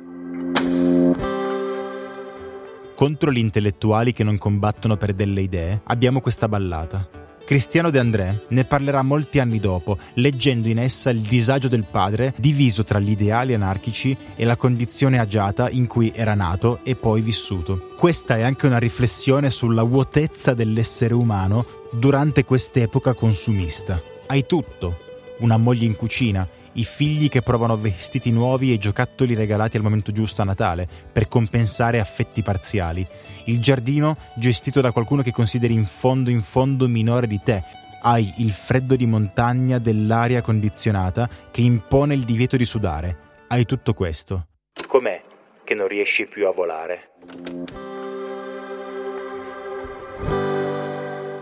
Contro 3.08 3.32
gli 3.32 3.38
intellettuali 3.38 4.12
che 4.12 4.26
non 4.26 4.38
combattono 4.38 4.98
per 4.98 5.14
delle 5.14 5.40
idee, 5.40 5.80
abbiamo 5.86 6.20
questa 6.20 6.50
ballata. 6.50 7.08
Cristiano 7.46 7.90
De 7.90 8.00
André 8.00 8.44
ne 8.50 8.66
parlerà 8.66 9.02
molti 9.02 9.40
anni 9.40 9.62
dopo, 9.62 9.98
leggendo 10.16 10.68
in 10.68 10.78
essa 10.78 11.10
il 11.10 11.22
disagio 11.22 11.70
del 11.70 11.86
padre 11.90 12.34
diviso 12.38 12.84
tra 12.84 13.00
gli 13.00 13.12
ideali 13.12 13.54
anarchici 13.54 14.18
e 14.36 14.44
la 14.44 14.58
condizione 14.58 15.20
agiata 15.20 15.70
in 15.70 15.88
cui 15.88 16.12
era 16.14 16.34
nato 16.34 16.82
e 16.84 16.98
poi 16.98 17.22
vissuto. 17.22 17.94
Questa 17.96 18.36
è 18.36 18.42
anche 18.42 18.66
una 18.66 18.78
riflessione 18.78 19.52
sulla 19.52 19.84
vuotezza 19.84 20.54
dell'essere 20.54 21.14
umano 21.14 21.66
durante 21.94 22.44
quest'epoca 22.44 23.14
consumista. 23.14 24.02
Hai 24.26 24.46
tutto, 24.46 24.98
una 25.40 25.56
moglie 25.56 25.86
in 25.86 25.96
cucina, 25.96 26.46
i 26.78 26.84
figli 26.84 27.28
che 27.28 27.42
provano 27.42 27.76
vestiti 27.78 28.32
nuovi 28.32 28.74
e 28.74 28.78
giocattoli 28.78 29.36
regalati 29.36 29.78
al 29.78 29.84
momento 29.84 30.12
giusto 30.12 30.42
a 30.42 30.46
Natale 30.46 30.88
per 31.12 31.28
compensare 31.28 32.00
affetti 32.00 32.42
parziali, 32.42 33.06
il 33.46 33.60
giardino 33.60 34.18
gestito 34.36 34.82
da 34.82 34.92
qualcuno 34.92 35.22
che 35.22 35.32
consideri 35.32 35.74
in 35.74 35.86
fondo 35.86 36.30
in 36.30 36.42
fondo 36.42 36.88
minore 36.88 37.28
di 37.28 37.40
te, 37.44 37.64
hai 38.02 38.32
il 38.38 38.52
freddo 38.52 38.96
di 38.96 39.06
montagna 39.06 39.80
dell'aria 39.80 40.42
condizionata 40.42 41.28
che 41.52 41.62
impone 41.62 42.14
il 42.14 42.26
divieto 42.26 42.58
di 42.58 42.66
sudare, 42.66 43.18
hai 43.48 43.66
tutto 43.66 43.94
questo. 43.94 44.48
Com'è 44.88 45.22
che 45.64 45.74
non 45.74 45.88
riesci 45.88 46.28
più 46.28 46.48
a 46.48 46.52
volare? 46.52 47.10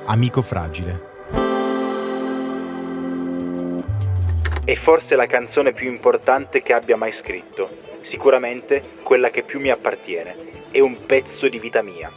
Amico 0.05 0.41
fragile. 0.41 1.14
È 4.65 4.73
forse 4.73 5.15
la 5.15 5.27
canzone 5.27 5.73
più 5.73 5.87
importante 5.87 6.63
che 6.63 6.73
abbia 6.73 6.97
mai 6.97 7.11
scritto, 7.11 7.69
sicuramente 8.01 8.81
quella 9.03 9.29
che 9.29 9.43
più 9.43 9.59
mi 9.59 9.69
appartiene, 9.69 10.35
è 10.71 10.79
un 10.79 11.05
pezzo 11.05 11.47
di 11.47 11.59
vita 11.59 11.83
mia. 11.83 12.11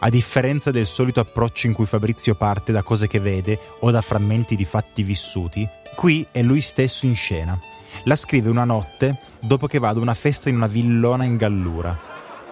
A 0.00 0.10
differenza 0.10 0.70
del 0.70 0.84
solito 0.84 1.20
approccio 1.20 1.68
in 1.68 1.72
cui 1.72 1.86
Fabrizio 1.86 2.34
parte 2.34 2.70
da 2.70 2.82
cose 2.82 3.06
che 3.06 3.18
vede 3.18 3.58
o 3.80 3.90
da 3.90 4.02
frammenti 4.02 4.56
di 4.56 4.66
fatti 4.66 5.02
vissuti, 5.02 5.66
qui 5.94 6.26
è 6.30 6.42
lui 6.42 6.60
stesso 6.60 7.06
in 7.06 7.14
scena. 7.14 7.58
La 8.04 8.16
scrive 8.16 8.50
una 8.50 8.64
notte 8.64 9.18
dopo 9.40 9.66
che 9.66 9.78
va 9.78 9.88
ad 9.88 9.96
una 9.96 10.12
festa 10.12 10.50
in 10.50 10.56
una 10.56 10.66
villona 10.66 11.24
in 11.24 11.38
Gallura. 11.38 11.98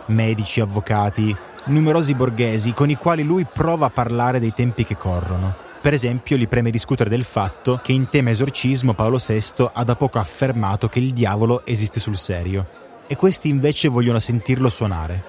Medici, 0.06 0.62
avvocati, 0.62 1.36
numerosi 1.66 2.14
borghesi 2.14 2.72
con 2.72 2.88
i 2.88 2.94
quali 2.94 3.22
lui 3.22 3.44
prova 3.44 3.86
a 3.86 3.90
parlare 3.90 4.40
dei 4.40 4.54
tempi 4.54 4.84
che 4.84 4.96
corrono. 4.96 5.63
Per 5.84 5.92
esempio, 5.92 6.38
gli 6.38 6.48
preme 6.48 6.70
discutere 6.70 7.10
del 7.10 7.24
fatto 7.24 7.78
che 7.82 7.92
in 7.92 8.08
tema 8.08 8.30
esorcismo 8.30 8.94
Paolo 8.94 9.18
VI 9.18 9.68
ha 9.70 9.84
da 9.84 9.94
poco 9.96 10.18
affermato 10.18 10.88
che 10.88 10.98
il 10.98 11.12
diavolo 11.12 11.66
esiste 11.66 12.00
sul 12.00 12.16
serio, 12.16 12.66
e 13.06 13.16
questi 13.16 13.50
invece 13.50 13.88
vogliono 13.88 14.18
sentirlo 14.18 14.70
suonare. 14.70 15.22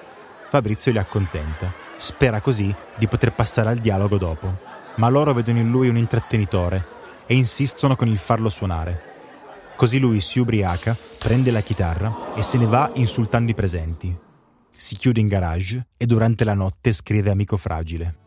Fabrizio 0.48 0.92
li 0.92 0.96
accontenta. 0.96 1.70
Spera 1.98 2.40
così 2.40 2.74
di 2.96 3.06
poter 3.06 3.34
passare 3.34 3.68
al 3.68 3.80
dialogo 3.80 4.16
dopo, 4.16 4.58
ma 4.94 5.10
loro 5.10 5.34
vedono 5.34 5.58
in 5.58 5.70
lui 5.70 5.90
un 5.90 5.98
intrattenitore 5.98 6.86
e 7.26 7.34
insistono 7.34 7.94
con 7.94 8.08
il 8.08 8.16
farlo 8.16 8.48
suonare. 8.48 9.02
Così 9.76 9.98
lui 9.98 10.20
si 10.20 10.38
ubriaca, 10.38 10.96
prende 11.18 11.50
la 11.50 11.60
chitarra 11.60 12.32
e 12.34 12.40
se 12.40 12.56
ne 12.56 12.64
va 12.64 12.90
insultando 12.94 13.50
i 13.50 13.54
presenti. 13.54 14.18
Si 14.74 14.96
chiude 14.96 15.20
in 15.20 15.28
garage 15.28 15.88
e 15.98 16.06
durante 16.06 16.44
la 16.44 16.54
notte 16.54 16.92
scrive 16.92 17.28
Amico 17.28 17.58
Fragile. 17.58 18.24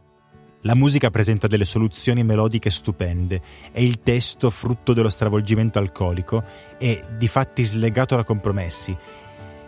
La 0.63 0.75
musica 0.75 1.09
presenta 1.09 1.47
delle 1.47 1.63
soluzioni 1.63 2.21
melodiche 2.21 2.69
stupende 2.69 3.39
e 3.71 3.81
il 3.81 4.01
testo, 4.03 4.49
frutto 4.49 4.91
dello 4.91 5.07
stravolgimento 5.07 5.79
alcolico, 5.79 6.43
è 6.77 7.01
di 7.15 7.29
fatti 7.29 7.63
slegato 7.63 8.17
da 8.17 8.25
compromessi. 8.25 8.95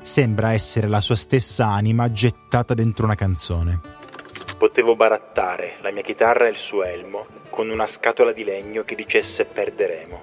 Sembra 0.01 0.51
essere 0.51 0.87
la 0.87 0.99
sua 0.99 1.15
stessa 1.15 1.67
anima 1.67 2.11
gettata 2.11 2.73
dentro 2.73 3.05
una 3.05 3.15
canzone. 3.15 3.79
Potevo 4.57 4.97
barattare 4.97 5.77
la 5.81 5.91
mia 5.91 6.01
chitarra 6.01 6.47
e 6.47 6.49
il 6.49 6.57
suo 6.57 6.83
elmo 6.83 7.25
con 7.49 7.69
una 7.69 7.87
scatola 7.87 8.33
di 8.33 8.43
legno 8.43 8.83
che 8.83 8.95
dicesse 8.95 9.45
perderemo. 9.45 10.21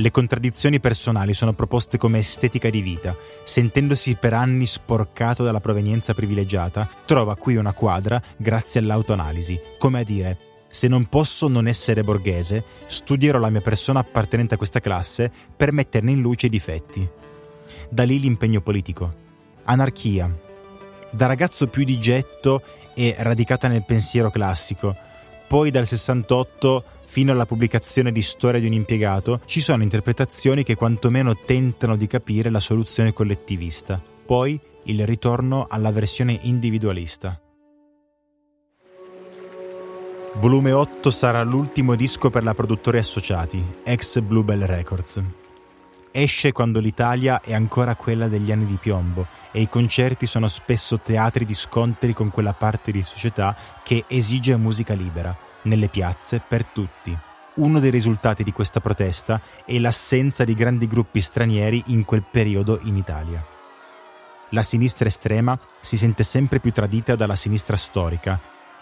Le 0.00 0.10
contraddizioni 0.10 0.80
personali 0.80 1.34
sono 1.34 1.52
proposte 1.52 1.98
come 1.98 2.20
estetica 2.20 2.70
di 2.70 2.80
vita. 2.80 3.14
Sentendosi 3.44 4.14
per 4.14 4.32
anni 4.32 4.64
sporcato 4.64 5.44
dalla 5.44 5.60
provenienza 5.60 6.14
privilegiata, 6.14 6.88
trova 7.04 7.36
qui 7.36 7.56
una 7.56 7.74
quadra 7.74 8.20
grazie 8.38 8.80
all'autoanalisi, 8.80 9.60
come 9.78 10.00
a 10.00 10.02
dire 10.02 10.38
se 10.68 10.88
non 10.88 11.04
posso 11.06 11.48
non 11.48 11.66
essere 11.66 12.02
borghese, 12.02 12.64
studierò 12.86 13.38
la 13.38 13.50
mia 13.50 13.60
persona 13.60 13.98
appartenente 13.98 14.54
a 14.54 14.56
questa 14.56 14.80
classe 14.80 15.30
per 15.54 15.70
metterne 15.70 16.12
in 16.12 16.22
luce 16.22 16.46
i 16.46 16.50
difetti. 16.50 17.06
Da 17.90 18.04
lì 18.04 18.20
l'impegno 18.20 18.62
politico. 18.62 19.12
Anarchia. 19.64 20.34
Da 21.10 21.26
ragazzo 21.26 21.66
più 21.66 21.84
di 21.84 22.00
getto 22.00 22.62
e 22.94 23.14
radicata 23.18 23.68
nel 23.68 23.84
pensiero 23.84 24.30
classico. 24.30 24.96
Poi 25.46 25.70
dal 25.70 25.86
68 25.86 26.84
fino 27.10 27.32
alla 27.32 27.44
pubblicazione 27.44 28.12
di 28.12 28.22
Storia 28.22 28.60
di 28.60 28.68
un 28.68 28.72
impiegato, 28.72 29.40
ci 29.44 29.60
sono 29.60 29.82
interpretazioni 29.82 30.62
che 30.62 30.76
quantomeno 30.76 31.36
tentano 31.44 31.96
di 31.96 32.06
capire 32.06 32.50
la 32.50 32.60
soluzione 32.60 33.12
collettivista. 33.12 34.00
Poi 34.24 34.58
il 34.84 35.04
ritorno 35.04 35.66
alla 35.68 35.90
versione 35.90 36.38
individualista. 36.42 37.36
Volume 40.34 40.70
8 40.70 41.10
sarà 41.10 41.42
l'ultimo 41.42 41.96
disco 41.96 42.30
per 42.30 42.44
la 42.44 42.54
produttori 42.54 42.98
associati, 42.98 43.60
ex 43.82 44.20
Bluebell 44.20 44.62
Records. 44.66 45.20
Esce 46.12 46.52
quando 46.52 46.78
l'Italia 46.78 47.40
è 47.40 47.52
ancora 47.52 47.96
quella 47.96 48.28
degli 48.28 48.52
anni 48.52 48.66
di 48.66 48.78
piombo 48.80 49.26
e 49.50 49.60
i 49.60 49.68
concerti 49.68 50.28
sono 50.28 50.46
spesso 50.46 51.00
teatri 51.00 51.44
di 51.44 51.54
scontri 51.54 52.12
con 52.12 52.30
quella 52.30 52.52
parte 52.52 52.92
di 52.92 53.02
società 53.02 53.56
che 53.82 54.04
esige 54.06 54.56
musica 54.56 54.94
libera 54.94 55.48
nelle 55.62 55.88
piazze 55.88 56.40
per 56.46 56.64
tutti. 56.64 57.16
Uno 57.54 57.80
dei 57.80 57.90
risultati 57.90 58.42
di 58.44 58.52
questa 58.52 58.80
protesta 58.80 59.40
è 59.64 59.78
l'assenza 59.78 60.44
di 60.44 60.54
grandi 60.54 60.86
gruppi 60.86 61.20
stranieri 61.20 61.82
in 61.86 62.04
quel 62.04 62.24
periodo 62.28 62.78
in 62.82 62.96
Italia. 62.96 63.44
La 64.50 64.62
sinistra 64.62 65.08
estrema 65.08 65.58
si 65.80 65.96
sente 65.96 66.22
sempre 66.22 66.58
più 66.58 66.72
tradita 66.72 67.14
dalla 67.16 67.34
sinistra 67.36 67.76
storica. 67.76 68.40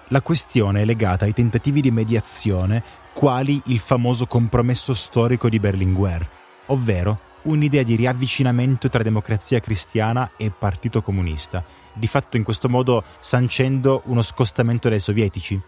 La 0.08 0.22
questione 0.22 0.82
è 0.82 0.84
legata 0.84 1.24
ai 1.24 1.34
tentativi 1.34 1.80
di 1.80 1.90
mediazione 1.90 2.82
quali 3.12 3.60
il 3.66 3.78
famoso 3.78 4.26
compromesso 4.26 4.94
storico 4.94 5.48
di 5.48 5.58
Berlinguer, 5.58 6.28
ovvero 6.66 7.20
un'idea 7.42 7.82
di 7.82 7.96
riavvicinamento 7.96 8.88
tra 8.88 9.02
democrazia 9.02 9.60
cristiana 9.60 10.30
e 10.36 10.50
partito 10.50 11.02
comunista, 11.02 11.64
di 11.92 12.06
fatto 12.06 12.36
in 12.36 12.44
questo 12.44 12.68
modo 12.68 13.02
sancendo 13.20 14.02
uno 14.06 14.22
scostamento 14.22 14.88
dai 14.88 15.00
sovietici, 15.00 15.60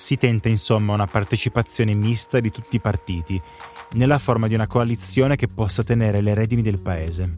si 0.00 0.16
tenta 0.16 0.48
insomma 0.48 0.94
una 0.94 1.06
partecipazione 1.06 1.92
mista 1.92 2.40
di 2.40 2.50
tutti 2.50 2.76
i 2.76 2.80
partiti, 2.80 3.38
nella 3.92 4.18
forma 4.18 4.48
di 4.48 4.54
una 4.54 4.66
coalizione 4.66 5.36
che 5.36 5.46
possa 5.46 5.84
tenere 5.84 6.22
le 6.22 6.32
redini 6.32 6.62
del 6.62 6.80
paese. 6.80 7.36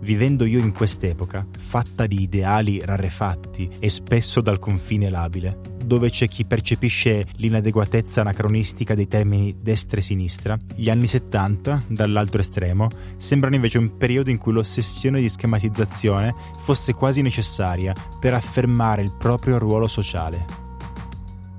Vivendo 0.00 0.44
io 0.44 0.58
in 0.58 0.72
quest'epoca, 0.72 1.46
fatta 1.56 2.06
di 2.06 2.20
ideali 2.20 2.84
rarefatti 2.84 3.70
e 3.78 3.88
spesso 3.88 4.40
dal 4.40 4.58
confine 4.58 5.08
labile, 5.08 5.60
dove 5.84 6.10
c'è 6.10 6.26
chi 6.26 6.44
percepisce 6.44 7.26
l'inadeguatezza 7.36 8.22
anacronistica 8.22 8.96
dei 8.96 9.06
termini 9.06 9.54
destra 9.60 9.98
e 9.98 10.02
sinistra, 10.02 10.58
gli 10.74 10.90
anni 10.90 11.06
70, 11.06 11.84
dall'altro 11.86 12.40
estremo, 12.40 12.88
sembrano 13.18 13.54
invece 13.54 13.78
un 13.78 13.96
periodo 13.96 14.30
in 14.30 14.38
cui 14.38 14.52
l'ossessione 14.52 15.20
di 15.20 15.28
schematizzazione 15.28 16.34
fosse 16.64 16.92
quasi 16.92 17.22
necessaria 17.22 17.94
per 18.18 18.34
affermare 18.34 19.00
il 19.00 19.14
proprio 19.16 19.58
ruolo 19.58 19.86
sociale. 19.86 20.63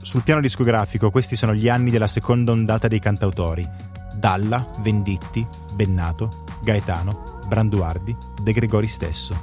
Sul 0.06 0.22
piano 0.22 0.40
discografico 0.40 1.10
questi 1.10 1.36
sono 1.36 1.56
gli 1.56 1.68
anni 1.68 1.90
della 1.90 2.06
seconda 2.06 2.52
ondata 2.52 2.88
dei 2.88 3.00
cantautori. 3.00 3.68
Dalla, 4.14 4.64
Venditti, 4.82 5.46
Bennato, 5.74 6.44
Gaetano, 6.62 7.42
Branduardi, 7.48 8.16
De 8.40 8.54
Gregori 8.54 8.86
stesso. 8.86 9.36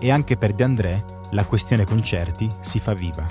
E 0.00 0.10
anche 0.10 0.38
per 0.38 0.54
De 0.54 0.64
André 0.64 1.04
la 1.32 1.44
questione 1.44 1.84
concerti 1.84 2.48
si 2.62 2.80
fa 2.80 2.94
viva. 2.94 3.26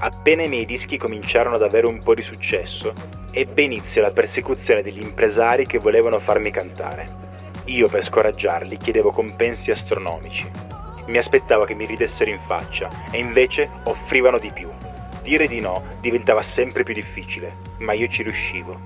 Appena 0.00 0.42
i 0.42 0.48
miei 0.48 0.66
dischi 0.66 0.98
cominciarono 0.98 1.56
ad 1.56 1.62
avere 1.62 1.86
un 1.86 1.98
po' 2.04 2.14
di 2.14 2.22
successo, 2.22 2.92
ebbe 3.30 3.62
inizio 3.62 4.02
la 4.02 4.12
persecuzione 4.12 4.82
degli 4.82 5.02
impresari 5.02 5.64
che 5.64 5.78
volevano 5.78 6.20
farmi 6.20 6.50
cantare. 6.50 7.06
Io 7.64 7.88
per 7.88 8.04
scoraggiarli 8.04 8.76
chiedevo 8.76 9.12
compensi 9.12 9.70
astronomici. 9.70 10.46
Mi 11.06 11.16
aspettavo 11.16 11.64
che 11.64 11.72
mi 11.72 11.86
ridessero 11.86 12.28
in 12.28 12.40
faccia 12.46 12.90
e 13.10 13.16
invece 13.16 13.70
offrivano 13.84 14.38
di 14.38 14.50
più. 14.52 14.68
Dire 15.26 15.48
di 15.48 15.58
no 15.58 15.82
diventava 16.00 16.40
sempre 16.40 16.84
più 16.84 16.94
difficile, 16.94 17.52
ma 17.78 17.94
io 17.94 18.06
ci 18.06 18.22
riuscivo. 18.22 18.78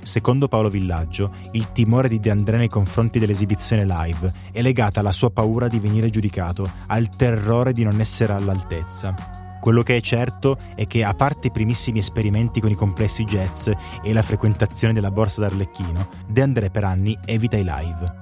Secondo 0.00 0.46
Paolo 0.46 0.68
Villaggio, 0.68 1.32
il 1.50 1.72
timore 1.72 2.06
di 2.06 2.20
De 2.20 2.30
André 2.30 2.58
nei 2.58 2.68
confronti 2.68 3.18
dell'esibizione 3.18 3.84
live 3.84 4.32
è 4.52 4.62
legata 4.62 5.00
alla 5.00 5.10
sua 5.10 5.30
paura 5.30 5.66
di 5.66 5.80
venire 5.80 6.10
giudicato, 6.10 6.70
al 6.86 7.08
terrore 7.08 7.72
di 7.72 7.82
non 7.82 7.98
essere 7.98 8.34
all'altezza. 8.34 9.16
Quello 9.60 9.82
che 9.82 9.96
è 9.96 10.00
certo 10.00 10.56
è 10.76 10.86
che, 10.86 11.02
a 11.02 11.12
parte 11.12 11.48
i 11.48 11.52
primissimi 11.52 11.98
esperimenti 11.98 12.60
con 12.60 12.70
i 12.70 12.76
complessi 12.76 13.24
jazz 13.24 13.68
e 14.00 14.12
la 14.12 14.22
frequentazione 14.22 14.92
della 14.92 15.10
borsa 15.10 15.40
d'Arlecchino, 15.40 16.08
De 16.28 16.40
André 16.40 16.70
per 16.70 16.84
anni 16.84 17.18
evita 17.24 17.56
i 17.56 17.64
live. 17.64 18.12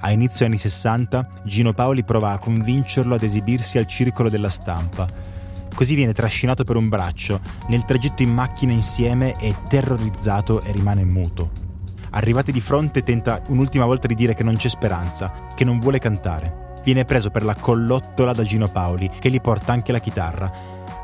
A 0.00 0.10
inizio 0.12 0.46
anni 0.46 0.56
60, 0.56 1.42
Gino 1.44 1.74
Paoli 1.74 2.04
prova 2.04 2.32
a 2.32 2.38
convincerlo 2.38 3.16
ad 3.16 3.22
esibirsi 3.22 3.76
al 3.76 3.86
circolo 3.86 4.30
della 4.30 4.48
stampa, 4.48 5.06
Così 5.80 5.94
viene 5.94 6.12
trascinato 6.12 6.62
per 6.62 6.76
un 6.76 6.90
braccio, 6.90 7.40
nel 7.68 7.86
tragitto 7.86 8.22
in 8.22 8.34
macchina 8.34 8.70
insieme 8.70 9.32
è 9.32 9.54
terrorizzato 9.66 10.60
e 10.60 10.72
rimane 10.72 11.06
muto. 11.06 11.50
Arrivati 12.10 12.52
di 12.52 12.60
fronte 12.60 13.02
tenta 13.02 13.40
un'ultima 13.46 13.86
volta 13.86 14.06
di 14.06 14.14
dire 14.14 14.34
che 14.34 14.42
non 14.42 14.56
c'è 14.56 14.68
speranza, 14.68 15.46
che 15.54 15.64
non 15.64 15.80
vuole 15.80 15.98
cantare. 15.98 16.74
Viene 16.84 17.06
preso 17.06 17.30
per 17.30 17.44
la 17.44 17.54
collottola 17.54 18.34
da 18.34 18.42
Gino 18.42 18.68
Paoli, 18.68 19.08
che 19.08 19.30
gli 19.30 19.40
porta 19.40 19.72
anche 19.72 19.90
la 19.90 20.00
chitarra. 20.00 20.52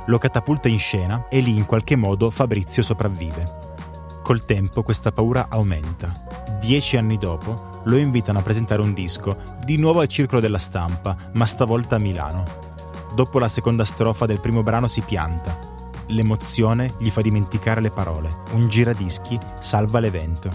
Lo 0.04 0.18
catapulta 0.18 0.68
in 0.68 0.78
scena 0.78 1.26
e 1.30 1.40
lì 1.40 1.56
in 1.56 1.64
qualche 1.64 1.97
modo 1.97 2.28
Fabrizio 2.28 2.83
sopravvive. 2.83 3.45
Col 4.23 4.45
tempo 4.45 4.83
questa 4.83 5.11
paura 5.11 5.47
aumenta. 5.49 6.12
Dieci 6.61 6.99
anni 6.99 7.16
dopo 7.16 7.80
lo 7.85 7.97
invitano 7.97 8.40
a 8.40 8.42
presentare 8.42 8.83
un 8.83 8.92
disco, 8.92 9.38
di 9.64 9.78
nuovo 9.78 10.00
al 10.00 10.09
Circolo 10.09 10.42
della 10.42 10.59
Stampa, 10.59 11.16
ma 11.33 11.47
stavolta 11.47 11.97
a 11.97 11.99
Milano. 11.99 12.65
Dopo 13.16 13.38
la 13.38 13.49
seconda 13.49 13.87
strofa 13.87 14.26
del 14.26 14.40
primo 14.40 14.62
brano 14.62 14.88
si 14.88 15.00
pianta. 15.00 15.58
L'emozione 16.08 16.92
gli 16.99 17.08
fa 17.08 17.23
dimenticare 17.23 17.80
le 17.80 17.90
parole. 17.90 18.28
Un 18.52 18.68
giradischi 18.68 19.38
salva 19.58 20.00
l'evento. 20.00 20.50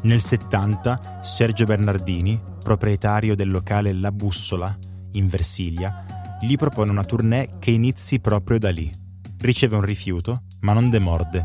Nel 0.00 0.20
70 0.20 1.20
Sergio 1.22 1.64
Bernardini, 1.66 2.40
proprietario 2.64 3.36
del 3.36 3.48
locale 3.48 3.92
La 3.92 4.10
Bussola, 4.10 4.76
in 5.12 5.28
Versilia, 5.28 6.04
gli 6.40 6.56
propone 6.56 6.90
una 6.90 7.04
tournée 7.04 7.58
che 7.60 7.70
inizi 7.70 8.18
proprio 8.18 8.58
da 8.58 8.70
lì. 8.70 8.92
Riceve 9.38 9.76
un 9.76 9.82
rifiuto, 9.82 10.42
ma 10.62 10.72
non 10.72 10.90
demorde 10.90 11.44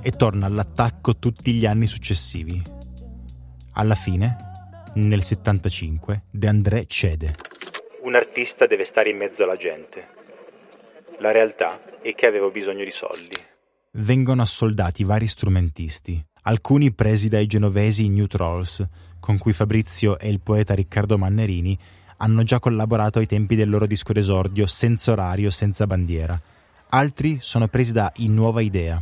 e 0.00 0.12
torna 0.12 0.46
all'attacco 0.46 1.16
tutti 1.16 1.52
gli 1.54 1.66
anni 1.66 1.88
successivi. 1.88 2.62
Alla 3.72 3.96
fine, 3.96 4.36
nel 4.94 5.24
75, 5.24 6.22
De 6.30 6.46
André 6.46 6.86
cede. 6.86 7.34
Un 8.08 8.14
artista 8.14 8.66
deve 8.66 8.86
stare 8.86 9.10
in 9.10 9.18
mezzo 9.18 9.42
alla 9.42 9.56
gente. 9.56 10.08
La 11.18 11.30
realtà 11.30 11.78
è 12.00 12.14
che 12.14 12.24
avevo 12.24 12.48
bisogno 12.50 12.82
di 12.82 12.90
soldi. 12.90 13.36
Vengono 13.90 14.40
assoldati 14.40 15.04
vari 15.04 15.26
strumentisti, 15.26 16.18
alcuni 16.44 16.90
presi 16.94 17.28
dai 17.28 17.46
genovesi 17.46 18.08
New 18.08 18.24
Trolls, 18.24 18.82
con 19.20 19.36
cui 19.36 19.52
Fabrizio 19.52 20.18
e 20.18 20.30
il 20.30 20.40
poeta 20.40 20.72
Riccardo 20.72 21.18
Mannerini 21.18 21.78
hanno 22.16 22.44
già 22.44 22.58
collaborato 22.58 23.18
ai 23.18 23.26
tempi 23.26 23.56
del 23.56 23.68
loro 23.68 23.84
disco 23.84 24.14
d'esordio 24.14 24.66
Senza 24.66 25.12
orario, 25.12 25.50
senza 25.50 25.86
bandiera. 25.86 26.40
Altri 26.88 27.36
sono 27.42 27.68
presi 27.68 27.92
da 27.92 28.10
In 28.16 28.32
Nuova 28.32 28.62
Idea, 28.62 28.98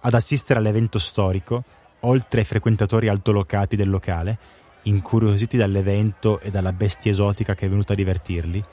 ad 0.00 0.14
assistere 0.14 0.60
all'evento 0.60 0.98
storico, 0.98 1.62
oltre 2.00 2.40
ai 2.40 2.46
frequentatori 2.46 3.08
altolocati 3.08 3.76
del 3.76 3.90
locale, 3.90 4.38
incuriositi 4.86 5.56
dall'evento 5.56 6.40
e 6.40 6.50
dalla 6.50 6.72
bestia 6.72 7.10
esotica 7.10 7.54
che 7.54 7.66
è 7.66 7.68
venuta 7.68 7.92
a 7.92 7.96
divertirli, 7.96 8.64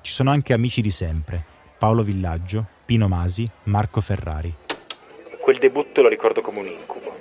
ci 0.00 0.12
sono 0.12 0.30
anche 0.30 0.52
amici 0.52 0.80
di 0.80 0.90
sempre, 0.90 1.44
Paolo 1.78 2.02
Villaggio, 2.02 2.66
Pino 2.84 3.08
Masi, 3.08 3.48
Marco 3.64 4.00
Ferrari. 4.00 4.54
Quel 5.40 5.58
debutto 5.58 6.02
lo 6.02 6.08
ricordo 6.08 6.40
come 6.40 6.60
un 6.60 6.66
incubo. 6.66 7.18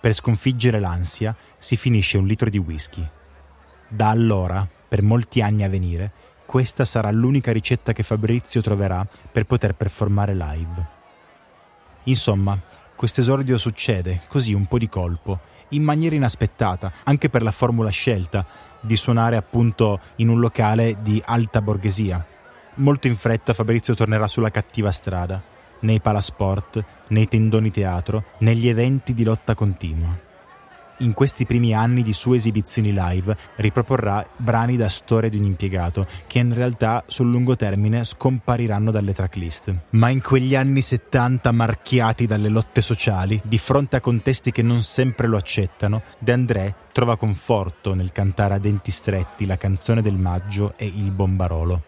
Per 0.00 0.12
sconfiggere 0.12 0.80
l'ansia 0.80 1.36
si 1.58 1.76
finisce 1.76 2.18
un 2.18 2.26
litro 2.26 2.48
di 2.48 2.58
whisky. 2.58 3.06
Da 3.88 4.08
allora, 4.08 4.66
per 4.88 5.02
molti 5.02 5.42
anni 5.42 5.62
a 5.62 5.68
venire, 5.68 6.12
questa 6.46 6.84
sarà 6.84 7.10
l'unica 7.10 7.52
ricetta 7.52 7.92
che 7.92 8.02
Fabrizio 8.02 8.60
troverà 8.60 9.06
per 9.30 9.44
poter 9.44 9.74
performare 9.74 10.34
live. 10.34 10.88
Insomma, 12.04 12.58
questo 12.96 13.20
esordio 13.20 13.56
succede, 13.56 14.22
così 14.26 14.52
un 14.52 14.66
po' 14.66 14.78
di 14.78 14.88
colpo, 14.88 15.40
in 15.70 15.82
maniera 15.82 16.14
inaspettata, 16.14 16.92
anche 17.04 17.28
per 17.28 17.42
la 17.42 17.50
formula 17.50 17.90
scelta 17.90 18.46
di 18.80 18.96
suonare 18.96 19.36
appunto 19.36 20.00
in 20.16 20.28
un 20.28 20.40
locale 20.40 20.98
di 21.02 21.22
alta 21.24 21.60
borghesia. 21.60 22.24
Molto 22.74 23.06
in 23.08 23.16
fretta 23.16 23.54
Fabrizio 23.54 23.94
tornerà 23.94 24.26
sulla 24.28 24.50
cattiva 24.50 24.90
strada, 24.92 25.42
nei 25.80 26.00
palasport, 26.00 26.84
nei 27.08 27.28
tendoni 27.28 27.70
teatro, 27.70 28.24
negli 28.38 28.68
eventi 28.68 29.12
di 29.12 29.24
lotta 29.24 29.54
continua 29.54 30.28
in 31.00 31.12
questi 31.12 31.46
primi 31.46 31.74
anni 31.74 32.02
di 32.02 32.12
sue 32.12 32.36
esibizioni 32.36 32.92
live 32.92 33.36
riproporrà 33.56 34.26
brani 34.36 34.76
da 34.76 34.88
storia 34.88 35.28
di 35.28 35.38
un 35.38 35.44
impiegato 35.44 36.06
che 36.26 36.38
in 36.38 36.54
realtà 36.54 37.04
sul 37.06 37.30
lungo 37.30 37.56
termine 37.56 38.04
scompariranno 38.04 38.90
dalle 38.90 39.12
tracklist. 39.12 39.74
Ma 39.90 40.08
in 40.08 40.22
quegli 40.22 40.54
anni 40.54 40.82
70 40.82 41.52
marchiati 41.52 42.26
dalle 42.26 42.48
lotte 42.48 42.82
sociali, 42.82 43.40
di 43.44 43.58
fronte 43.58 43.96
a 43.96 44.00
contesti 44.00 44.50
che 44.50 44.62
non 44.62 44.82
sempre 44.82 45.26
lo 45.26 45.36
accettano, 45.36 46.02
De 46.18 46.32
André 46.32 46.74
trova 46.92 47.16
conforto 47.16 47.94
nel 47.94 48.12
cantare 48.12 48.54
a 48.54 48.58
denti 48.58 48.90
stretti 48.90 49.46
la 49.46 49.56
canzone 49.56 50.02
del 50.02 50.16
maggio 50.16 50.74
e 50.76 50.86
il 50.86 51.10
bombarolo. 51.10 51.84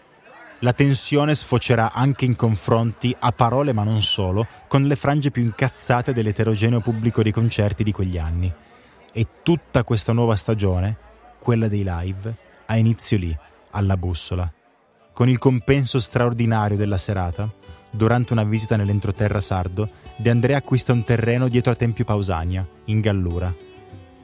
La 0.61 0.73
tensione 0.73 1.35
sfocerà 1.35 1.93
anche 1.93 2.25
in 2.25 2.37
confronti, 2.37 3.15
a 3.19 3.33
parole 3.33 3.73
ma 3.73 3.83
non 3.83 4.01
solo, 4.01 4.47
con 4.69 4.83
le 4.85 4.95
frange 4.95 5.33
più 5.33 5.43
incazzate 5.43 6.13
dell'eterogeneo 6.13 6.81
pubblico 6.81 7.21
dei 7.23 7.33
concerti 7.33 7.83
di 7.83 7.91
quegli 7.91 8.17
anni 8.17 8.55
e 9.13 9.27
tutta 9.43 9.85
questa 9.85 10.13
nuova 10.13 10.37
stagione, 10.37 10.97
quella 11.39 11.69
dei 11.69 11.85
live, 11.87 12.37
ha 12.67 12.77
inizio 12.77 13.19
lì, 13.19 13.37
alla 13.71 13.97
bussola. 13.97 14.51
Con 15.13 15.29
il 15.29 15.39
compenso 15.39 16.01
straordinario 16.01 16.77
della 16.77 16.97
serata, 16.97 17.51
durante 17.91 18.33
una 18.33 18.45
visita 18.45 18.77
nell'entroterra 18.77 19.41
sardo, 19.41 19.91
De 20.17 20.31
Andrea 20.31 20.57
acquista 20.57 20.93
un 20.93 21.05
terreno 21.05 21.49
dietro 21.49 21.73
a 21.73 21.77
Tempio 21.77 22.05
Pausania, 22.05 22.67
in 22.87 23.01
Gallura. 23.01 23.55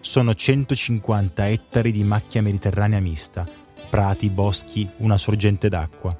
Sono 0.00 0.34
150 0.34 1.48
ettari 1.48 1.92
di 1.92 2.04
macchia 2.04 2.40
mediterranea 2.40 3.00
mista, 3.00 3.46
prati, 3.90 4.30
boschi, 4.30 4.88
una 4.98 5.16
sorgente 5.16 5.68
d'acqua. 5.68 6.16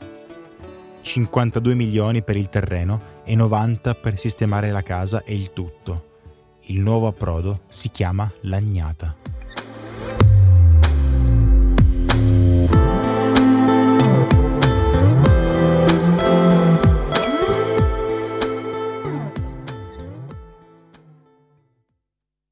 52 1.00 1.74
milioni 1.74 2.22
per 2.22 2.37
il 2.37 2.48
terreno 2.48 3.22
e 3.24 3.35
90 3.35 3.94
per 3.94 4.18
sistemare 4.18 4.70
la 4.70 4.83
casa 4.83 5.22
e 5.22 5.35
il 5.35 5.52
tutto. 5.52 6.08
Il 6.70 6.81
nuovo 6.81 7.07
approdo 7.07 7.62
si 7.68 7.90
chiama 7.90 8.31
Lagnata. 8.42 9.38